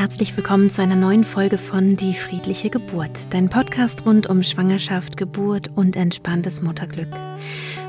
[0.00, 5.18] herzlich willkommen zu einer neuen Folge von Die friedliche Geburt, dein Podcast rund um Schwangerschaft,
[5.18, 7.10] Geburt und entspanntes Mutterglück.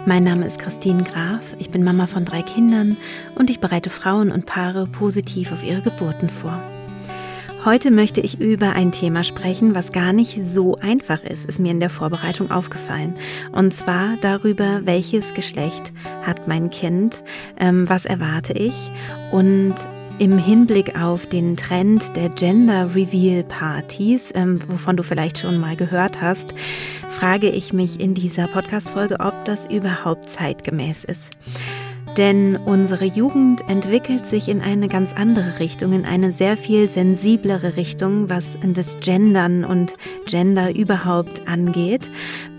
[0.05, 2.97] Mein Name ist Christine Graf, ich bin Mama von drei Kindern
[3.35, 6.62] und ich bereite Frauen und Paare positiv auf ihre Geburten vor.
[7.63, 11.71] Heute möchte ich über ein Thema sprechen, was gar nicht so einfach ist, ist mir
[11.71, 13.15] in der Vorbereitung aufgefallen.
[13.53, 15.93] Und zwar darüber, welches Geschlecht
[16.25, 17.23] hat mein Kind,
[17.58, 18.73] ähm, was erwarte ich
[19.32, 19.76] und
[20.21, 25.75] im Hinblick auf den Trend der Gender Reveal Partys, ähm, wovon du vielleicht schon mal
[25.75, 26.53] gehört hast,
[27.09, 31.21] frage ich mich in dieser Podcast-Folge, ob das überhaupt zeitgemäß ist.
[32.17, 37.75] Denn unsere Jugend entwickelt sich in eine ganz andere Richtung, in eine sehr viel sensiblere
[37.75, 39.95] Richtung, was das Gendern und
[40.27, 42.08] Gender überhaupt angeht.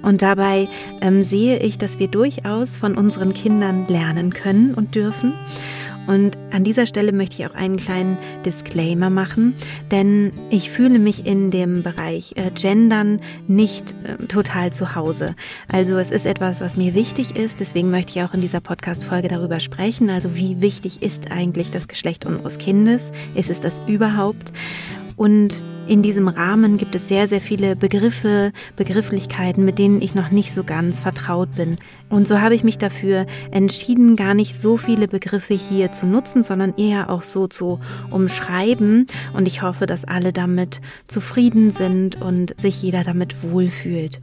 [0.02, 0.66] Und dabei
[1.00, 5.34] ähm, sehe ich, dass wir durchaus von unseren Kindern lernen können und dürfen.
[6.06, 9.54] Und an dieser Stelle möchte ich auch einen kleinen Disclaimer machen,
[9.90, 15.36] denn ich fühle mich in dem Bereich äh, Gendern nicht äh, total zu Hause.
[15.68, 19.28] Also es ist etwas, was mir wichtig ist, deswegen möchte ich auch in dieser Podcast-Folge
[19.28, 20.10] darüber sprechen.
[20.10, 23.12] Also wie wichtig ist eigentlich das Geschlecht unseres Kindes?
[23.34, 24.52] Ist es das überhaupt?
[25.16, 30.30] Und in diesem Rahmen gibt es sehr, sehr viele Begriffe, Begrifflichkeiten, mit denen ich noch
[30.30, 31.76] nicht so ganz vertraut bin.
[32.08, 36.42] Und so habe ich mich dafür entschieden, gar nicht so viele Begriffe hier zu nutzen,
[36.42, 39.06] sondern eher auch so zu umschreiben.
[39.34, 44.20] Und ich hoffe, dass alle damit zufrieden sind und sich jeder damit wohlfühlt.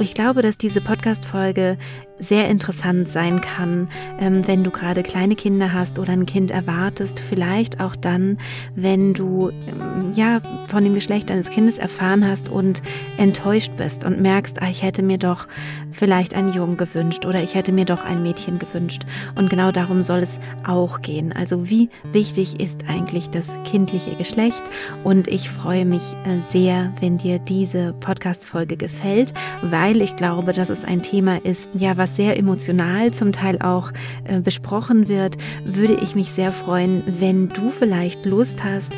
[0.00, 1.76] Ich glaube, dass diese Podcast-Folge
[2.18, 3.88] sehr interessant sein kann,
[4.20, 7.20] ähm, wenn du gerade kleine Kinder hast oder ein Kind erwartest.
[7.20, 8.38] Vielleicht auch dann,
[8.74, 12.82] wenn du ähm, ja von dem Geschlecht deines Kindes erfahren hast und
[13.18, 15.48] enttäuscht bist und merkst, ah, ich hätte mir doch
[15.90, 19.02] vielleicht einen Jungen gewünscht oder ich hätte mir doch ein Mädchen gewünscht.
[19.34, 21.32] Und genau darum soll es auch gehen.
[21.32, 24.62] Also wie wichtig ist eigentlich das kindliche Geschlecht?
[25.04, 30.68] Und ich freue mich äh, sehr, wenn dir diese Podcast-Folge gefällt, weil ich glaube, dass
[30.68, 33.92] es ein Thema ist, ja, was sehr emotional zum Teil auch
[34.24, 38.92] äh, besprochen wird, würde ich mich sehr freuen, wenn du vielleicht Lust hast,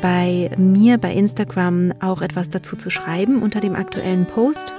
[0.00, 4.72] bei mir bei Instagram auch etwas dazu zu schreiben unter dem aktuellen Post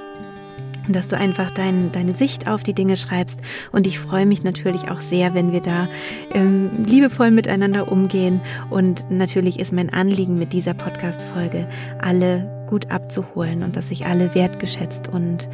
[0.90, 3.40] dass du einfach dein, deine Sicht auf die Dinge schreibst.
[3.72, 5.86] Und ich freue mich natürlich auch sehr, wenn wir da
[6.32, 8.40] ähm, liebevoll miteinander umgehen.
[8.70, 11.68] Und natürlich ist mein Anliegen mit dieser Podcast-Folge,
[12.00, 15.46] alle gut abzuholen und dass sich alle wertgeschätzt und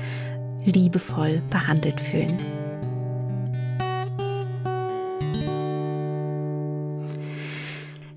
[0.64, 2.38] liebevoll behandelt fühlen.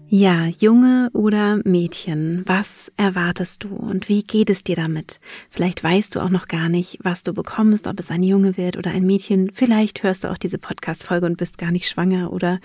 [0.10, 5.20] Ja, Junge oder Mädchen, was erwartest du und wie geht es dir damit?
[5.50, 8.78] Vielleicht weißt du auch noch gar nicht, was du bekommst, ob es ein Junge wird
[8.78, 9.52] oder ein Mädchen.
[9.54, 12.62] Vielleicht hörst du auch diese Podcast-Folge und bist gar nicht schwanger oder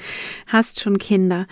[0.47, 1.49] hast schon Kinder.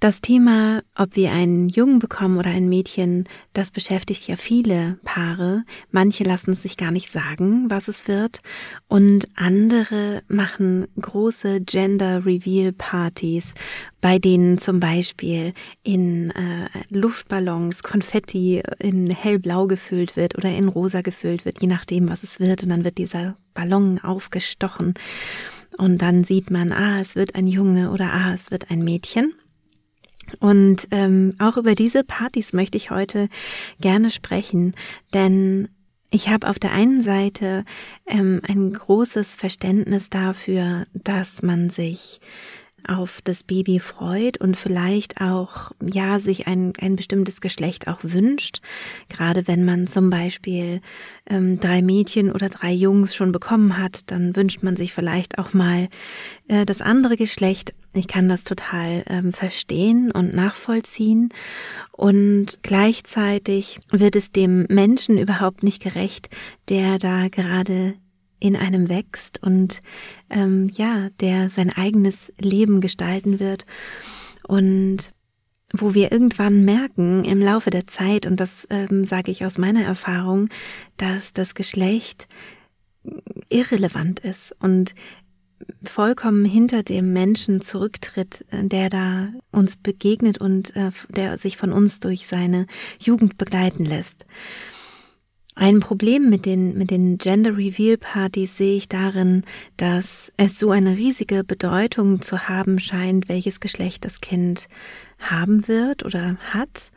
[0.00, 5.64] Das Thema, ob wir einen Jungen bekommen oder ein Mädchen, das beschäftigt ja viele Paare.
[5.90, 8.40] Manche lassen es sich gar nicht sagen, was es wird.
[8.86, 13.54] Und andere machen große Gender Reveal Partys,
[14.00, 21.00] bei denen zum Beispiel in äh, Luftballons Konfetti in hellblau gefüllt wird oder in rosa
[21.00, 22.62] gefüllt wird, je nachdem, was es wird.
[22.62, 24.94] Und dann wird dieser Ballon aufgestochen.
[25.76, 29.34] Und dann sieht man, ah, es wird ein Junge oder ah, es wird ein Mädchen.
[30.40, 33.28] Und ähm, auch über diese Partys möchte ich heute
[33.80, 34.74] gerne sprechen,
[35.14, 35.68] denn
[36.10, 37.64] ich habe auf der einen Seite
[38.06, 42.20] ähm, ein großes Verständnis dafür, dass man sich
[42.88, 48.60] auf das Baby freut und vielleicht auch, ja, sich ein, ein bestimmtes Geschlecht auch wünscht.
[49.08, 50.80] Gerade wenn man zum Beispiel
[51.28, 55.52] ähm, drei Mädchen oder drei Jungs schon bekommen hat, dann wünscht man sich vielleicht auch
[55.52, 55.88] mal
[56.48, 57.74] äh, das andere Geschlecht.
[57.92, 61.30] Ich kann das total ähm, verstehen und nachvollziehen.
[61.92, 66.28] Und gleichzeitig wird es dem Menschen überhaupt nicht gerecht,
[66.68, 67.94] der da gerade
[68.40, 69.82] in einem wächst und
[70.30, 73.66] ähm, ja, der sein eigenes Leben gestalten wird
[74.46, 75.12] und
[75.72, 79.84] wo wir irgendwann merken im Laufe der Zeit, und das ähm, sage ich aus meiner
[79.84, 80.48] Erfahrung,
[80.96, 82.26] dass das Geschlecht
[83.50, 84.94] irrelevant ist und
[85.82, 92.00] vollkommen hinter dem Menschen zurücktritt, der da uns begegnet und äh, der sich von uns
[92.00, 92.66] durch seine
[93.00, 94.26] Jugend begleiten lässt.
[95.60, 99.42] Ein Problem mit den, mit den Gender Reveal Partys sehe ich darin,
[99.76, 104.68] dass es so eine riesige Bedeutung zu haben scheint, welches Geschlecht das Kind
[105.18, 106.92] haben wird oder hat.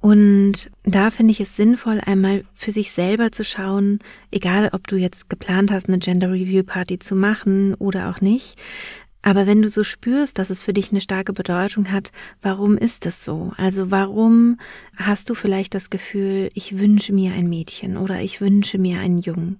[0.00, 4.00] Und da finde ich es sinnvoll, einmal für sich selber zu schauen,
[4.32, 8.56] egal ob du jetzt geplant hast, eine Gender Review Party zu machen oder auch nicht,
[9.22, 12.10] Aber wenn du so spürst, dass es für dich eine starke Bedeutung hat,
[12.42, 13.52] warum ist das so?
[13.56, 14.58] Also warum
[14.96, 19.18] hast du vielleicht das Gefühl, ich wünsche mir ein Mädchen oder ich wünsche mir einen
[19.18, 19.58] Jungen?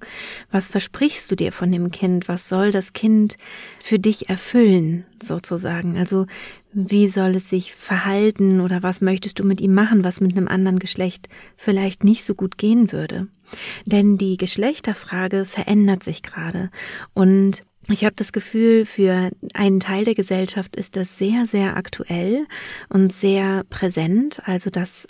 [0.50, 2.26] Was versprichst du dir von dem Kind?
[2.26, 3.36] Was soll das Kind
[3.78, 5.96] für dich erfüllen, sozusagen?
[5.96, 6.26] Also
[6.72, 10.48] wie soll es sich verhalten oder was möchtest du mit ihm machen, was mit einem
[10.48, 13.28] anderen Geschlecht vielleicht nicht so gut gehen würde?
[13.84, 16.70] Denn die Geschlechterfrage verändert sich gerade
[17.14, 22.46] und ich habe das Gefühl, für einen Teil der Gesellschaft ist das sehr, sehr aktuell
[22.88, 24.42] und sehr präsent.
[24.46, 25.06] Also dass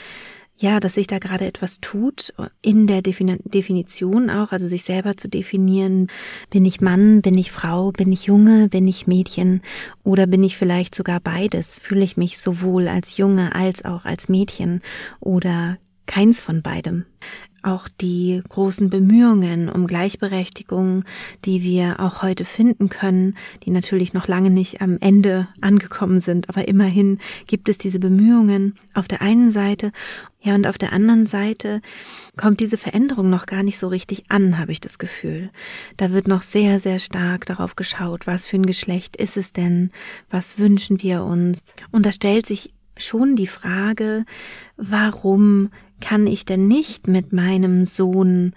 [0.62, 2.32] ja, dass sich da gerade etwas tut
[2.62, 6.06] in der Definition auch, also sich selber zu definieren,
[6.50, 9.61] bin ich Mann, bin ich Frau, bin ich Junge, bin ich Mädchen
[10.05, 14.29] oder bin ich vielleicht sogar beides, fühle ich mich sowohl als Junge als auch als
[14.29, 14.82] Mädchen
[15.19, 17.07] oder keins von beidem
[17.63, 21.05] auch die großen Bemühungen um Gleichberechtigung,
[21.45, 26.49] die wir auch heute finden können, die natürlich noch lange nicht am Ende angekommen sind,
[26.49, 29.93] aber immerhin gibt es diese Bemühungen auf der einen Seite,
[30.41, 31.81] ja, und auf der anderen Seite
[32.37, 35.51] kommt diese Veränderung noch gar nicht so richtig an, habe ich das Gefühl.
[35.99, 39.91] Da wird noch sehr, sehr stark darauf geschaut, was für ein Geschlecht ist es denn,
[40.31, 41.63] was wünschen wir uns.
[41.93, 44.25] Und da stellt sich schon die Frage,
[44.77, 45.71] warum
[46.03, 48.53] kann ich denn nicht mit meinem Sohn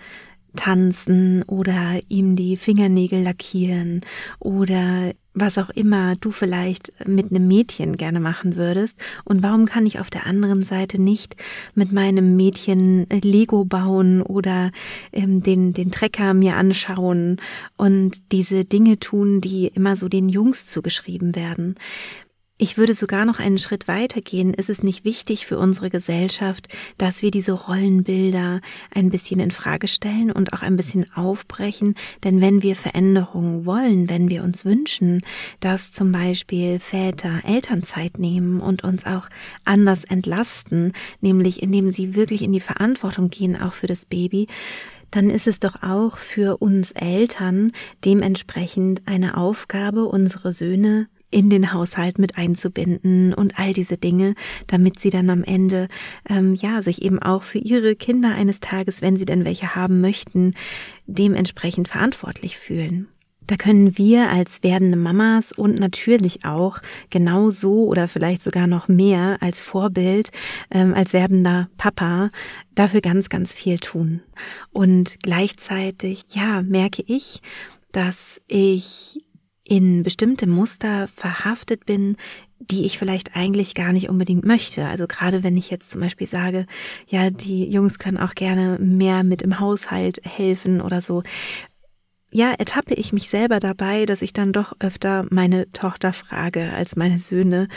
[0.55, 4.01] tanzen oder ihm die Fingernägel lackieren
[4.39, 9.85] oder was auch immer du vielleicht mit einem Mädchen gerne machen würdest und warum kann
[9.85, 11.35] ich auf der anderen Seite nicht
[11.73, 14.71] mit meinem Mädchen Lego bauen oder
[15.11, 17.41] ähm, den den Trecker mir anschauen
[17.77, 21.75] und diese Dinge tun, die immer so den Jungs zugeschrieben werden.
[22.57, 24.53] Ich würde sogar noch einen Schritt weiter gehen.
[24.53, 28.61] Ist es nicht wichtig für unsere Gesellschaft, dass wir diese Rollenbilder
[28.93, 31.95] ein bisschen in Frage stellen und auch ein bisschen aufbrechen?
[32.23, 35.21] Denn wenn wir Veränderungen wollen, wenn wir uns wünschen,
[35.59, 39.27] dass zum Beispiel Väter Elternzeit nehmen und uns auch
[39.65, 44.47] anders entlasten, nämlich indem sie wirklich in die Verantwortung gehen, auch für das Baby,
[45.11, 47.73] dann ist es doch auch für uns Eltern
[48.05, 54.35] dementsprechend eine Aufgabe, unsere Söhne in den Haushalt mit einzubinden und all diese Dinge,
[54.67, 55.89] damit sie dann am Ende
[56.29, 59.99] ähm, ja sich eben auch für ihre Kinder eines Tages, wenn sie denn welche haben
[59.99, 60.51] möchten,
[61.07, 63.09] dementsprechend verantwortlich fühlen.
[63.47, 66.79] Da können wir als werdende Mamas und natürlich auch
[67.09, 70.31] genauso oder vielleicht sogar noch mehr als Vorbild,
[70.71, 72.29] ähm, als werdender Papa
[72.75, 74.21] dafür ganz, ganz viel tun.
[74.71, 77.41] Und gleichzeitig, ja, merke ich,
[77.91, 79.19] dass ich
[79.67, 82.17] in bestimmte Muster verhaftet bin,
[82.59, 84.85] die ich vielleicht eigentlich gar nicht unbedingt möchte.
[84.85, 86.67] Also gerade wenn ich jetzt zum Beispiel sage,
[87.07, 91.23] ja, die Jungs können auch gerne mehr mit im Haushalt helfen oder so.
[92.31, 96.95] Ja, ertappe ich mich selber dabei, dass ich dann doch öfter meine Tochter frage als
[96.95, 97.67] meine Söhne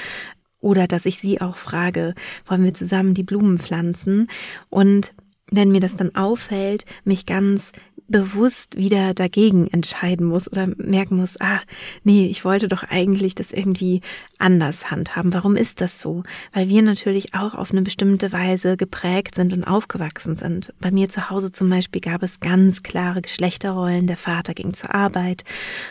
[0.61, 2.15] oder dass ich sie auch frage,
[2.47, 4.27] wollen wir zusammen die Blumen pflanzen?
[4.69, 5.15] Und
[5.51, 7.73] wenn mir das dann auffällt, mich ganz
[8.09, 11.61] bewusst wieder dagegen entscheiden muss oder merken muss, ah,
[12.05, 14.01] nee, ich wollte doch eigentlich das irgendwie
[14.39, 15.35] anders handhaben.
[15.35, 16.23] Warum ist das so?
[16.53, 20.73] Weil wir natürlich auch auf eine bestimmte Weise geprägt sind und aufgewachsen sind.
[20.81, 24.07] Bei mir zu Hause zum Beispiel gab es ganz klare Geschlechterrollen.
[24.07, 25.45] Der Vater ging zur Arbeit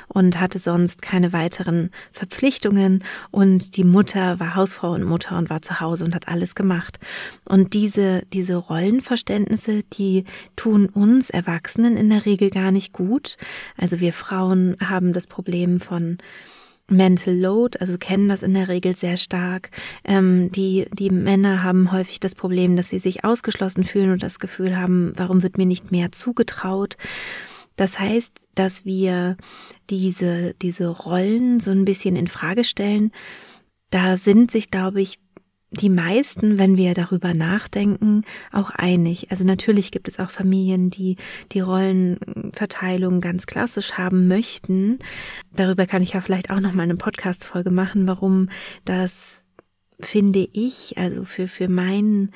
[0.07, 5.61] und hatte sonst keine weiteren Verpflichtungen und die Mutter war Hausfrau und Mutter und war
[5.61, 6.99] zu Hause und hat alles gemacht.
[7.47, 13.37] Und diese, diese Rollenverständnisse, die tun uns Erwachsenen in der Regel gar nicht gut.
[13.75, 16.17] Also wir Frauen haben das Problem von
[16.89, 19.69] Mental Load, also kennen das in der Regel sehr stark.
[20.03, 24.39] Ähm, die, die Männer haben häufig das Problem, dass sie sich ausgeschlossen fühlen und das
[24.39, 26.95] Gefühl haben, warum wird mir nicht mehr zugetraut?
[27.75, 29.37] Das heißt, dass wir
[29.89, 33.11] diese, diese Rollen so ein bisschen in Frage stellen.
[33.89, 35.19] Da sind sich, glaube ich,
[35.71, 39.31] die meisten, wenn wir darüber nachdenken, auch einig.
[39.31, 41.17] Also natürlich gibt es auch Familien, die
[41.51, 44.99] die Rollenverteilung ganz klassisch haben möchten.
[45.53, 48.49] Darüber kann ich ja vielleicht auch noch mal eine Podcast-Folge machen, warum
[48.85, 49.41] das
[49.99, 52.31] finde ich, also für, für mein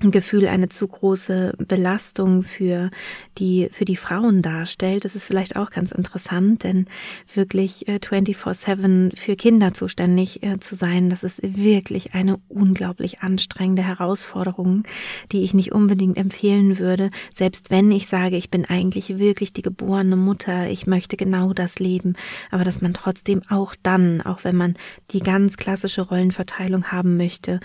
[0.00, 2.90] Gefühl eine zu große Belastung für
[3.38, 5.04] die, für die Frauen darstellt.
[5.04, 6.86] Das ist vielleicht auch ganz interessant, denn
[7.32, 13.84] wirklich 24-7 äh, für Kinder zuständig äh, zu sein, das ist wirklich eine unglaublich anstrengende
[13.84, 14.82] Herausforderung,
[15.30, 19.62] die ich nicht unbedingt empfehlen würde, selbst wenn ich sage, ich bin eigentlich wirklich die
[19.62, 22.14] geborene Mutter, ich möchte genau das leben,
[22.50, 24.74] aber dass man trotzdem auch dann, auch wenn man
[25.12, 27.60] die ganz klassische Rollenverteilung haben möchte,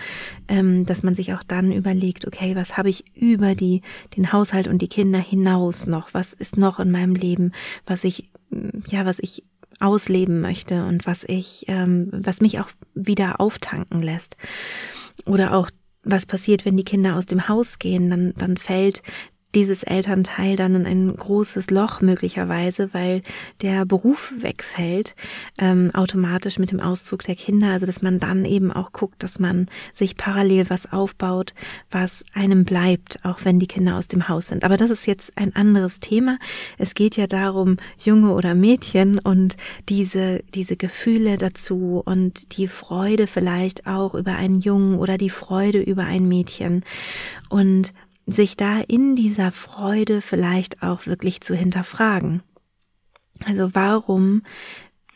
[0.47, 3.81] ähm, dass man sich auch dann überlegt, überlegt, okay, was habe ich über die,
[4.15, 6.13] den Haushalt und die Kinder hinaus noch?
[6.13, 7.51] Was ist noch in meinem Leben,
[7.85, 8.29] was ich,
[8.87, 9.43] ja, was ich
[9.79, 14.35] ausleben möchte und was ich, ähm, was mich auch wieder auftanken lässt.
[15.25, 15.69] Oder auch
[16.03, 19.03] was passiert, wenn die Kinder aus dem Haus gehen, dann, dann fällt
[19.55, 23.23] dieses Elternteil dann in ein großes Loch möglicherweise, weil
[23.61, 25.15] der Beruf wegfällt,
[25.57, 27.71] ähm, automatisch mit dem Auszug der Kinder.
[27.71, 31.55] Also dass man dann eben auch guckt, dass man sich parallel was aufbaut,
[31.89, 34.63] was einem bleibt, auch wenn die Kinder aus dem Haus sind.
[34.63, 36.37] Aber das ist jetzt ein anderes Thema.
[36.77, 39.57] Es geht ja darum, Junge oder Mädchen und
[39.89, 45.81] diese, diese Gefühle dazu und die Freude vielleicht auch über einen Jungen oder die Freude
[45.81, 46.83] über ein Mädchen.
[47.49, 47.93] Und
[48.31, 52.41] sich da in dieser Freude vielleicht auch wirklich zu hinterfragen.
[53.45, 54.43] Also warum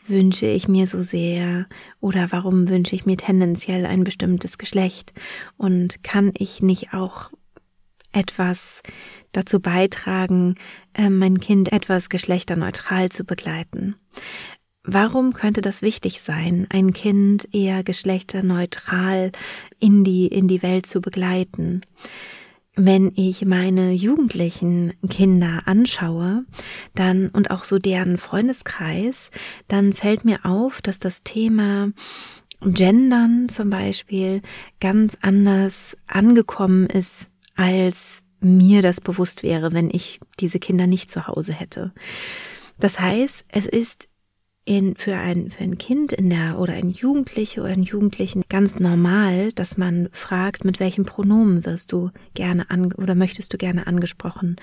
[0.06, 1.66] wünsche ich mir so sehr
[2.00, 5.12] oder warum wünsche ich mir tendenziell ein bestimmtes Geschlecht
[5.56, 7.30] und kann ich nicht auch
[8.12, 8.82] etwas
[9.32, 10.54] dazu beitragen,
[10.92, 13.96] äh, mein Kind etwas geschlechterneutral zu begleiten.
[14.84, 19.32] Warum könnte das wichtig sein, ein Kind eher geschlechterneutral
[19.80, 21.80] in die, in die Welt zu begleiten?
[22.76, 26.44] Wenn ich meine jugendlichen Kinder anschaue,
[26.94, 29.30] dann und auch so deren Freundeskreis,
[29.68, 31.92] dann fällt mir auf, dass das Thema
[32.60, 34.42] Gendern zum Beispiel
[34.80, 41.26] ganz anders angekommen ist, als mir das bewusst wäre, wenn ich diese Kinder nicht zu
[41.26, 41.92] Hause hätte.
[42.78, 44.08] Das heißt, es ist
[44.64, 48.78] in, für ein, für ein Kind in der, oder ein Jugendliche oder einen Jugendlichen ganz
[48.78, 53.86] normal, dass man fragt, mit welchem Pronomen wirst du gerne an, oder möchtest du gerne
[53.86, 54.56] angesprochen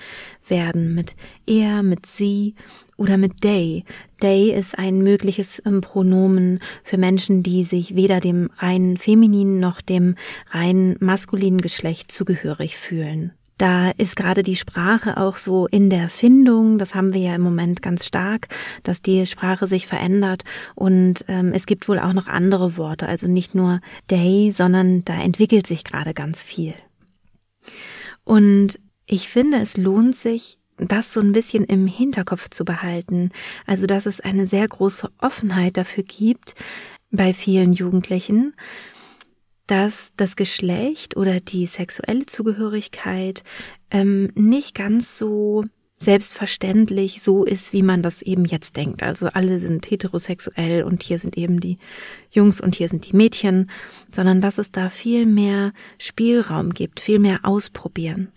[0.48, 0.94] werden?
[0.94, 1.14] Mit
[1.46, 2.54] er, mit sie
[2.96, 3.84] oder mit they.
[4.20, 9.80] They ist ein mögliches ähm, Pronomen für Menschen, die sich weder dem rein femininen noch
[9.80, 10.16] dem
[10.50, 13.32] rein maskulinen Geschlecht zugehörig fühlen.
[13.58, 16.78] Da ist gerade die Sprache auch so in der Findung.
[16.78, 18.48] Das haben wir ja im Moment ganz stark,
[18.82, 20.42] dass die Sprache sich verändert.
[20.74, 23.80] Und ähm, es gibt wohl auch noch andere Worte, also nicht nur
[24.10, 26.74] day, sondern da entwickelt sich gerade ganz viel.
[28.24, 33.30] Und ich finde, es lohnt sich, das so ein bisschen im Hinterkopf zu behalten.
[33.66, 36.54] Also, dass es eine sehr große Offenheit dafür gibt
[37.10, 38.54] bei vielen Jugendlichen,
[39.72, 43.42] dass das Geschlecht oder die sexuelle Zugehörigkeit
[43.90, 45.64] ähm, nicht ganz so
[45.96, 49.02] selbstverständlich so ist, wie man das eben jetzt denkt.
[49.02, 51.78] Also alle sind heterosexuell und hier sind eben die
[52.30, 53.70] Jungs und hier sind die Mädchen,
[54.14, 58.30] sondern dass es da viel mehr Spielraum gibt, viel mehr ausprobieren.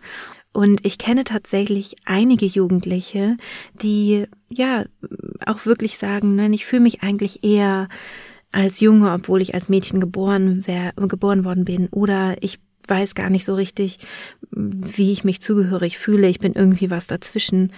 [0.54, 3.36] Und ich kenne tatsächlich einige Jugendliche,
[3.74, 4.86] die ja
[5.46, 7.90] auch wirklich sagen, nein, ich fühle mich eigentlich eher
[8.56, 11.88] als Junge, obwohl ich als Mädchen geboren, wär, geboren worden bin.
[11.90, 14.00] Oder ich weiß gar nicht so richtig,
[14.52, 16.30] wie ich mich zugehörig fühle.
[16.30, 17.74] Ich bin irgendwie was dazwischen.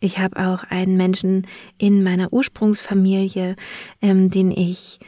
[0.00, 1.46] Ich habe auch einen Menschen
[1.78, 3.56] in meiner Ursprungsfamilie,
[4.02, 5.00] ähm, den ich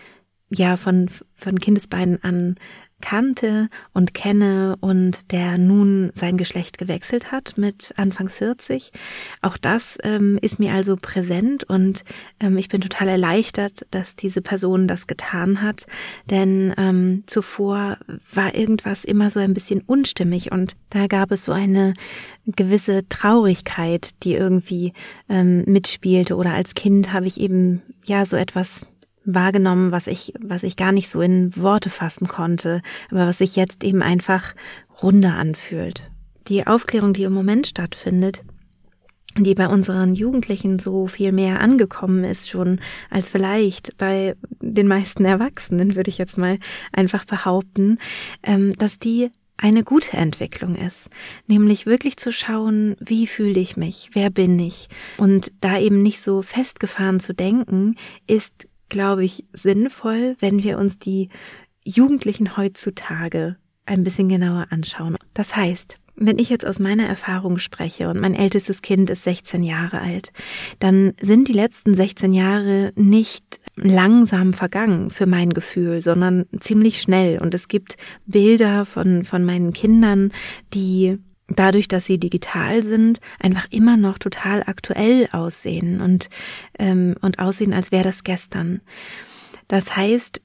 [0.49, 2.57] ja von, von Kindesbeinen an
[3.01, 8.93] kannte und kenne und der nun sein Geschlecht gewechselt hat mit Anfang 40.
[9.43, 12.05] Auch das ähm, ist mir also präsent und
[12.41, 15.87] ähm, ich bin total erleichtert, dass diese Person das getan hat,
[16.29, 17.99] denn ähm, zuvor
[18.33, 21.95] war irgendwas immer so ein bisschen unstimmig und da gab es so eine
[22.47, 24.93] gewisse Traurigkeit, die irgendwie
[25.29, 28.87] ähm, mitspielte oder als Kind habe ich eben ja so etwas
[29.25, 33.57] wahrgenommen, was ich, was ich gar nicht so in Worte fassen konnte, aber was sich
[33.57, 34.55] jetzt eben einfach
[35.03, 36.11] runder anfühlt.
[36.49, 38.43] Die Aufklärung, die im Moment stattfindet,
[39.39, 45.25] die bei unseren Jugendlichen so viel mehr angekommen ist schon als vielleicht bei den meisten
[45.25, 46.59] Erwachsenen, würde ich jetzt mal
[46.93, 47.99] einfach behaupten,
[48.43, 51.11] ähm, dass die eine gute Entwicklung ist,
[51.47, 56.23] nämlich wirklich zu schauen, wie fühle ich mich, wer bin ich und da eben nicht
[56.23, 57.97] so festgefahren zu denken,
[58.27, 61.31] ist glaube ich, sinnvoll, wenn wir uns die
[61.85, 63.57] Jugendlichen heutzutage
[63.87, 65.17] ein bisschen genauer anschauen.
[65.33, 69.63] Das heißt, wenn ich jetzt aus meiner Erfahrung spreche und mein ältestes Kind ist 16
[69.63, 70.33] Jahre alt,
[70.79, 77.41] dann sind die letzten 16 Jahre nicht langsam vergangen für mein Gefühl, sondern ziemlich schnell.
[77.41, 80.31] Und es gibt Bilder von, von meinen Kindern,
[80.75, 81.19] die
[81.51, 86.31] dadurch, dass sie digital sind, einfach immer noch total aktuell aussehen und,
[86.79, 88.81] ähm, und aussehen, als wäre das gestern.
[89.69, 90.41] Das heißt,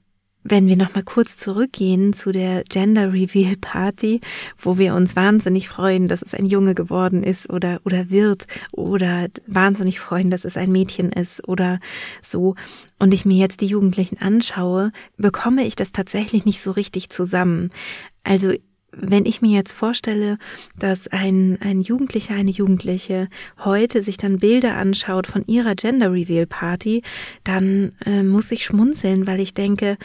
[0.48, 4.22] wenn wir nochmal kurz zurückgehen zu der Gender Reveal Party,
[4.60, 9.28] wo wir uns wahnsinnig freuen, dass es ein Junge geworden ist oder, oder wird oder
[9.48, 11.80] wahnsinnig freuen, dass es ein Mädchen ist oder
[12.22, 12.54] so
[13.00, 17.72] und ich mir jetzt die Jugendlichen anschaue, bekomme ich das tatsächlich nicht so richtig zusammen.
[18.24, 18.54] Also
[18.98, 20.38] wenn ich mir jetzt vorstelle,
[20.78, 23.28] dass ein, ein Jugendlicher, eine Jugendliche
[23.64, 27.04] heute sich dann Bilder anschaut von ihrer Gender Reveal Party,
[27.44, 29.98] dann äh, muss ich schmunzeln, weil ich denke,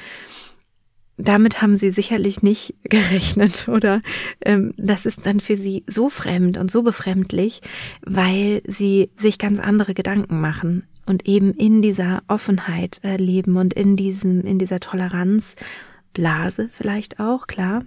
[1.16, 4.00] damit haben sie sicherlich nicht gerechnet oder?
[4.44, 7.61] Ähm, das ist dann für sie so fremd und so befremdlich,
[8.02, 13.75] weil sie sich ganz andere Gedanken machen und eben in dieser Offenheit äh, leben und
[13.75, 17.82] in diesem in dieser Toleranzblase vielleicht auch klar,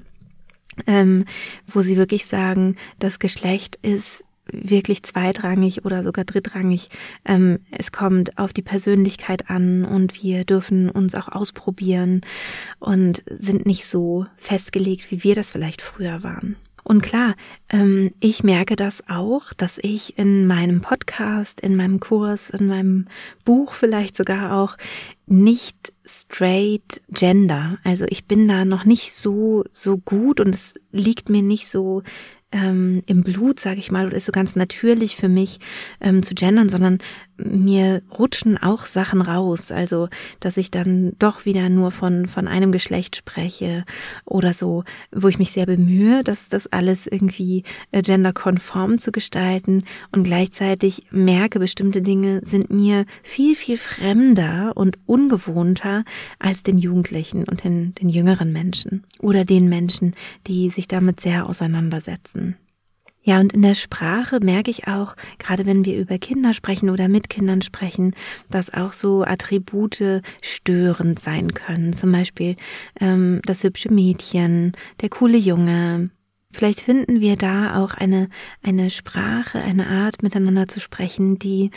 [0.87, 1.25] ähm,
[1.67, 6.89] wo sie wirklich sagen, das Geschlecht ist wirklich zweitrangig oder sogar drittrangig.
[7.25, 12.21] Ähm, es kommt auf die Persönlichkeit an und wir dürfen uns auch ausprobieren
[12.79, 16.57] und sind nicht so festgelegt, wie wir das vielleicht früher waren.
[16.83, 17.35] Und klar,
[17.69, 23.07] ähm, ich merke das auch, dass ich in meinem Podcast, in meinem Kurs, in meinem
[23.45, 24.77] Buch vielleicht sogar auch
[25.25, 27.77] nicht straight gender.
[27.83, 32.03] Also ich bin da noch nicht so, so gut und es liegt mir nicht so
[32.53, 35.59] ähm, im Blut, sage ich mal, oder ist so ganz natürlich für mich
[35.99, 36.99] ähm, zu gendern, sondern
[37.37, 39.71] mir rutschen auch Sachen raus.
[39.71, 40.09] Also,
[40.39, 43.85] dass ich dann doch wieder nur von, von einem Geschlecht spreche
[44.25, 49.83] oder so, wo ich mich sehr bemühe, dass das alles irgendwie äh, genderkonform zu gestalten
[50.11, 56.03] und gleichzeitig merke, bestimmte Dinge sind mir viel, viel fremder und ungewohnter
[56.39, 60.13] als den Jugendlichen und den, den jüngeren Menschen oder den Menschen,
[60.47, 62.57] die sich damit sehr auseinandersetzen.
[63.25, 67.07] Ja, und in der Sprache merke ich auch, gerade wenn wir über Kinder sprechen oder
[67.07, 68.15] mit Kindern sprechen,
[68.49, 71.93] dass auch so Attribute störend sein können.
[71.93, 72.57] Zum Beispiel
[72.99, 76.09] ähm, das hübsche Mädchen, der coole Junge.
[76.51, 78.27] Vielleicht finden wir da auch eine,
[78.61, 81.71] eine Sprache, eine Art miteinander zu sprechen, die,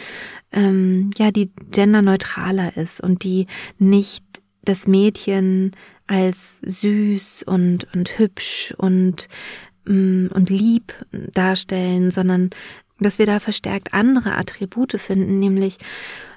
[0.52, 3.46] ähm, ja, die genderneutraler ist und die
[3.78, 4.24] nicht
[4.64, 5.70] das Mädchen
[6.06, 9.28] als süß und, und hübsch und
[9.87, 10.95] und lieb
[11.33, 12.50] darstellen, sondern
[12.99, 15.78] dass wir da verstärkt andere Attribute finden, nämlich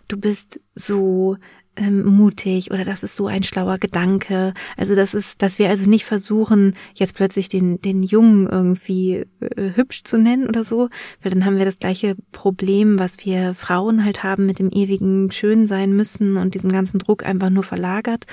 [0.08, 1.38] du bist so
[1.79, 4.53] ähm, mutig oder das ist so ein schlauer Gedanke.
[4.75, 9.75] Also das ist, dass wir also nicht versuchen, jetzt plötzlich den, den Jungen irgendwie äh,
[9.75, 10.90] hübsch zu nennen oder so,
[11.22, 15.31] weil dann haben wir das gleiche Problem, was wir Frauen halt haben mit dem ewigen
[15.31, 18.25] Schön sein müssen und diesem ganzen Druck einfach nur verlagert,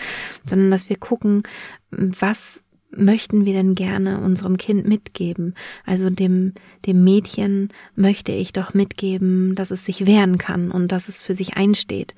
[0.45, 1.43] sondern dass wir gucken,
[1.91, 2.63] was
[2.97, 5.55] möchten wir denn gerne unserem Kind mitgeben?
[5.85, 6.53] Also dem,
[6.87, 11.35] dem Mädchen möchte ich doch mitgeben, dass es sich wehren kann und dass es für
[11.35, 12.15] sich einsteht.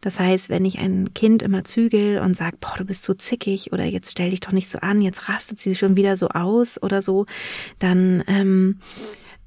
[0.00, 3.72] Das heißt, wenn ich ein Kind immer zügel und sag, boah, du bist so zickig
[3.72, 6.82] oder jetzt stell dich doch nicht so an, jetzt rastet sie schon wieder so aus
[6.82, 7.26] oder so,
[7.78, 8.78] dann, ähm,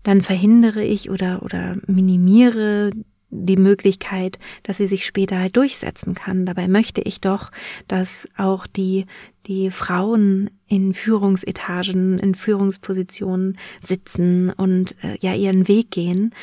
[0.04, 2.91] dann verhindere ich oder, oder minimiere
[3.30, 6.46] die Möglichkeit, dass sie sich später halt durchsetzen kann.
[6.46, 7.52] Dabei möchte ich doch,
[7.88, 9.06] dass auch die,
[9.48, 16.34] die Frauen in Führungsetagen, in Führungspositionen sitzen und äh, ja ihren Weg gehen.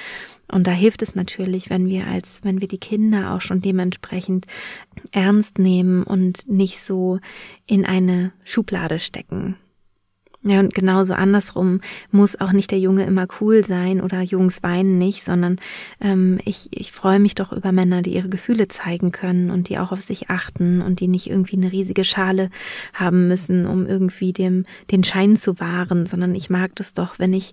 [0.51, 4.47] Und da hilft es natürlich, wenn wir als, wenn wir die Kinder auch schon dementsprechend
[5.11, 7.21] ernst nehmen und nicht so
[7.67, 9.57] in eine Schublade stecken.
[10.45, 14.99] Ja, und genauso andersrum muss auch nicht der Junge immer cool sein oder Jungs weinen
[14.99, 15.61] nicht, sondern
[16.01, 19.79] ähm, ich, ich freue mich doch über Männer, die ihre Gefühle zeigen können und die
[19.79, 22.51] auch auf sich achten und die nicht irgendwie eine riesige Schale
[22.93, 27.35] haben müssen, um irgendwie dem den Schein zu wahren, sondern ich mag das doch, wenn
[27.35, 27.53] ich,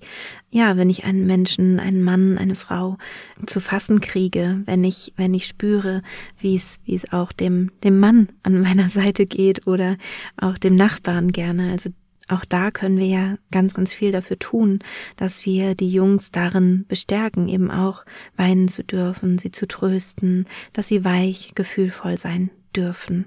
[0.50, 2.98] ja, wenn ich einen Menschen, einen Mann, eine Frau
[3.46, 6.02] zu fassen kriege, wenn ich, wenn ich spüre,
[6.40, 9.96] wie es, wie es auch dem, dem Mann an meiner Seite geht oder
[10.38, 11.72] auch dem Nachbarn gerne.
[11.72, 11.92] Also
[12.30, 14.80] auch da können wir ja ganz, ganz viel dafür tun,
[15.18, 18.06] dass wir die Jungs darin bestärken, eben auch
[18.38, 23.26] weinen zu dürfen, sie zu trösten, dass sie weich, gefühlvoll sein dürfen.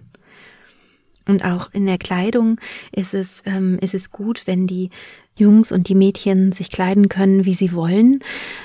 [1.26, 2.60] Und auch in der Kleidung
[2.92, 4.90] ist es, ähm, ist es gut, wenn die
[5.34, 8.20] Jungs und die Mädchen sich kleiden können, wie sie wollen.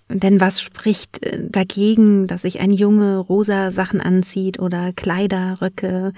[0.10, 6.14] Denn was spricht äh, dagegen, dass sich ein Junge rosa Sachen anzieht oder Kleiderröcke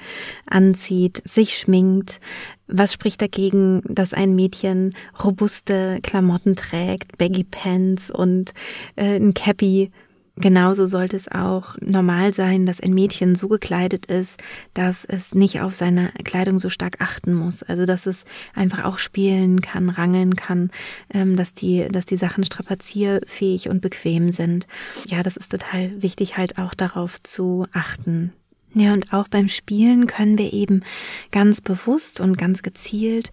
[0.48, 2.20] anzieht, sich schminkt?
[2.68, 8.54] Was spricht dagegen, dass ein Mädchen robuste Klamotten trägt, Baggy Pants und
[8.96, 9.92] äh, ein Cappy
[10.40, 14.42] Genauso sollte es auch normal sein, dass ein Mädchen so gekleidet ist,
[14.74, 17.62] dass es nicht auf seine Kleidung so stark achten muss.
[17.62, 18.24] Also dass es
[18.56, 20.72] einfach auch spielen kann, rangeln kann,
[21.14, 24.66] ähm, dass die, dass die Sachen strapazierfähig und bequem sind.
[25.08, 28.32] Ja, das ist total wichtig, halt auch darauf zu achten.
[28.74, 30.84] Ja, und auch beim Spielen können wir eben
[31.32, 33.32] ganz bewusst und ganz gezielt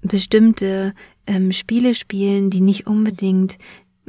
[0.00, 0.94] bestimmte
[1.26, 3.58] ähm, Spiele spielen, die nicht unbedingt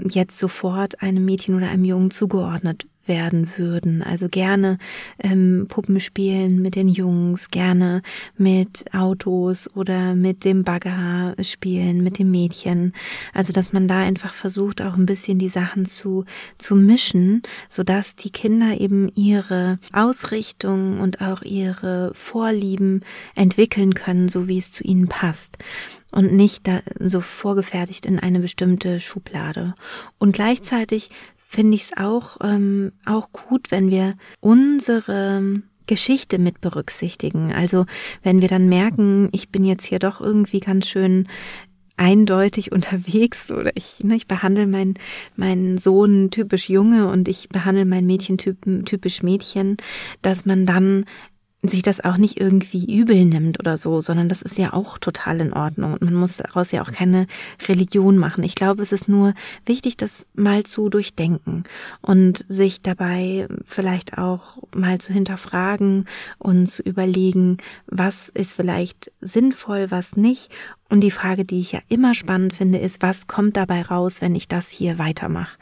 [0.07, 4.01] jetzt sofort einem Mädchen oder einem Jungen zugeordnet werden würden.
[4.01, 4.77] Also gerne
[5.21, 8.01] ähm, Puppen spielen mit den Jungs, gerne
[8.37, 12.93] mit Autos oder mit dem Bagger spielen, mit dem Mädchen.
[13.33, 16.23] Also dass man da einfach versucht, auch ein bisschen die Sachen zu,
[16.57, 23.01] zu mischen, sodass die Kinder eben ihre Ausrichtung und auch ihre Vorlieben
[23.35, 25.57] entwickeln können, so wie es zu ihnen passt
[26.11, 29.75] und nicht da so vorgefertigt in eine bestimmte Schublade.
[30.17, 31.09] Und gleichzeitig
[31.49, 37.51] finde ich es auch, ähm, auch gut, wenn wir unsere Geschichte mit berücksichtigen.
[37.51, 37.87] Also
[38.21, 41.27] wenn wir dann merken, ich bin jetzt hier doch irgendwie ganz schön
[41.97, 44.93] eindeutig unterwegs oder ich, ne, ich behandle meinen
[45.35, 49.77] meinen Sohn typisch Junge und ich behandle mein Mädchen typisch Mädchen,
[50.21, 51.05] dass man dann
[51.61, 55.41] sich das auch nicht irgendwie übel nimmt oder so, sondern das ist ja auch total
[55.41, 57.27] in Ordnung und man muss daraus ja auch keine
[57.67, 58.45] Religion machen.
[58.45, 59.33] Ich glaube, es ist nur
[59.65, 61.65] wichtig, das mal zu durchdenken
[62.01, 66.05] und sich dabei vielleicht auch mal zu hinterfragen
[66.37, 70.49] und zu überlegen, was ist vielleicht sinnvoll, was nicht.
[70.87, 74.33] Und die Frage, die ich ja immer spannend finde, ist, was kommt dabei raus, wenn
[74.33, 75.57] ich das hier weitermache?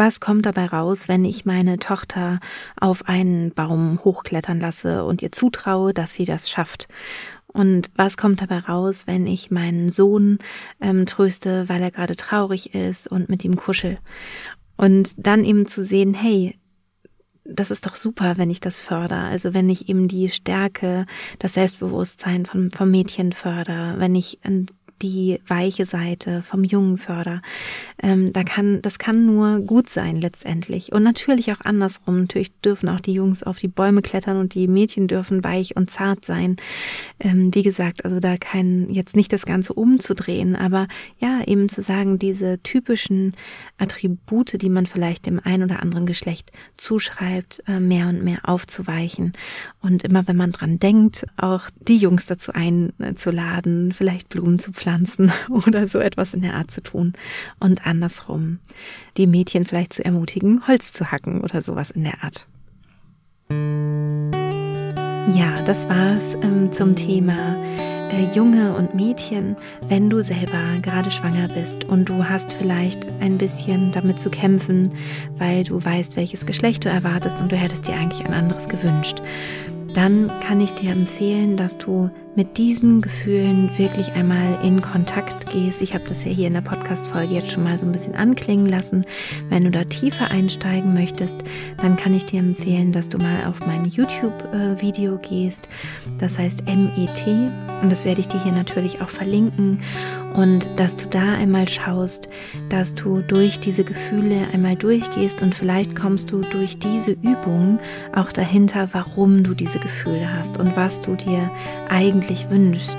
[0.00, 2.40] Was kommt dabei raus, wenn ich meine Tochter
[2.80, 6.88] auf einen Baum hochklettern lasse und ihr zutraue, dass sie das schafft?
[7.46, 10.38] Und was kommt dabei raus, wenn ich meinen Sohn
[10.80, 13.98] ähm, tröste, weil er gerade traurig ist und mit ihm kuschel?
[14.78, 16.58] Und dann eben zu sehen, hey,
[17.44, 19.24] das ist doch super, wenn ich das fördere.
[19.24, 21.04] Also wenn ich eben die Stärke,
[21.38, 24.38] das Selbstbewusstsein vom, vom Mädchen fördere, wenn ich
[25.02, 27.42] die weiche Seite vom Jungen förder.
[28.02, 30.92] Ähm, da kann, das kann nur gut sein letztendlich.
[30.92, 32.20] Und natürlich auch andersrum.
[32.22, 35.90] Natürlich dürfen auch die Jungs auf die Bäume klettern und die Mädchen dürfen weich und
[35.90, 36.56] zart sein.
[37.18, 41.82] Ähm, wie gesagt, also da kein, jetzt nicht das Ganze umzudrehen, aber ja, eben zu
[41.82, 43.34] sagen, diese typischen
[43.78, 49.32] Attribute, die man vielleicht dem ein oder anderen Geschlecht zuschreibt, äh, mehr und mehr aufzuweichen.
[49.80, 54.89] Und immer wenn man dran denkt, auch die Jungs dazu einzuladen, vielleicht Blumen zu pflanzen
[54.90, 57.12] pflanzen oder so etwas in der Art zu tun.
[57.58, 58.58] Und andersrum,
[59.16, 62.46] die Mädchen vielleicht zu ermutigen, Holz zu hacken oder sowas in der Art.
[65.36, 67.36] Ja, das war's ähm, zum Thema
[68.10, 69.56] äh, Junge und Mädchen,
[69.88, 74.94] wenn du selber gerade schwanger bist und du hast vielleicht ein bisschen damit zu kämpfen,
[75.36, 79.20] weil du weißt, welches Geschlecht du erwartest und du hättest dir eigentlich ein anderes gewünscht
[79.94, 85.82] dann kann ich dir empfehlen, dass du mit diesen Gefühlen wirklich einmal in Kontakt gehst.
[85.82, 88.66] Ich habe das ja hier in der Podcast-Folge jetzt schon mal so ein bisschen anklingen
[88.66, 89.04] lassen.
[89.48, 91.38] Wenn du da tiefer einsteigen möchtest,
[91.78, 95.68] dann kann ich dir empfehlen, dass du mal auf mein YouTube-Video gehst.
[96.18, 97.26] Das heißt MET.
[97.82, 99.78] Und das werde ich dir hier natürlich auch verlinken
[100.34, 102.28] und dass du da einmal schaust,
[102.68, 107.78] dass du durch diese Gefühle einmal durchgehst und vielleicht kommst du durch diese Übung
[108.14, 111.50] auch dahinter, warum du diese Gefühle hast und was du dir
[112.20, 112.98] eigentlich wünschst.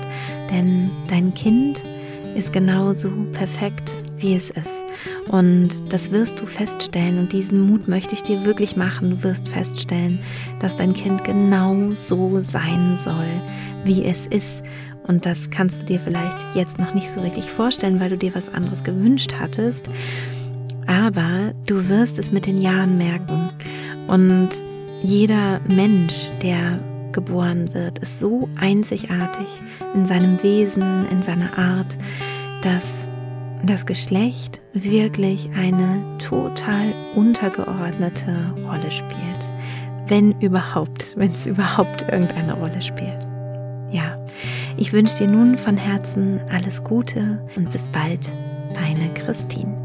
[0.50, 1.80] Denn dein Kind
[2.34, 4.82] ist genauso perfekt, wie es ist.
[5.28, 9.10] Und das wirst du feststellen und diesen Mut möchte ich dir wirklich machen.
[9.10, 10.18] Du wirst feststellen,
[10.60, 13.28] dass dein Kind genau so sein soll,
[13.84, 14.62] wie es ist
[15.04, 18.34] und das kannst du dir vielleicht jetzt noch nicht so richtig vorstellen, weil du dir
[18.34, 19.88] was anderes gewünscht hattest.
[20.86, 23.50] Aber du wirst es mit den Jahren merken.
[24.06, 24.50] Und
[25.02, 26.78] jeder Mensch, der
[27.12, 29.46] geboren wird, ist so einzigartig
[29.94, 31.96] in seinem Wesen, in seiner Art,
[32.62, 33.06] dass
[33.64, 38.34] das Geschlecht wirklich eine total untergeordnete
[38.66, 39.50] Rolle spielt.
[40.08, 43.28] Wenn überhaupt, wenn es überhaupt irgendeine Rolle spielt.
[43.90, 44.16] Ja,
[44.76, 48.30] ich wünsche dir nun von Herzen alles Gute und bis bald,
[48.74, 49.81] deine Christine.